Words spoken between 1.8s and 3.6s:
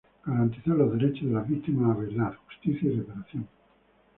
a verdad, justicia y reparación.